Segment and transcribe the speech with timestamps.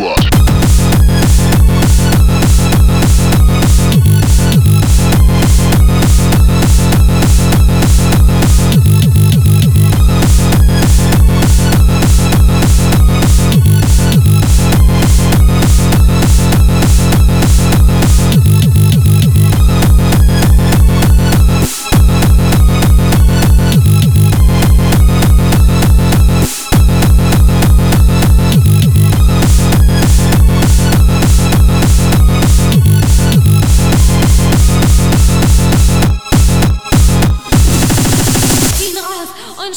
[0.00, 0.49] Squad.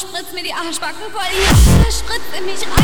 [0.04, 1.22] Spritz mir die Arschbacken voll.
[1.22, 2.83] Ja, spritz in mich rein.